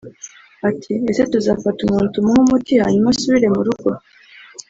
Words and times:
Agira 0.67 0.67
ati 0.69 0.93
“…ese 1.09 1.23
tuzafata 1.31 1.79
umuntu 1.81 2.11
tumuhe 2.13 2.39
umuti 2.43 2.73
hanyuma 2.83 3.07
asubire 3.13 3.47
mu 3.55 3.61
rugo 3.67 3.89